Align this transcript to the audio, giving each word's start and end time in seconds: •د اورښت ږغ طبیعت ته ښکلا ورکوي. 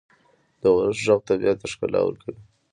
•د 0.61 0.63
اورښت 0.73 0.97
ږغ 1.05 1.19
طبیعت 1.29 1.57
ته 1.61 1.67
ښکلا 1.71 1.99
ورکوي. 2.03 2.41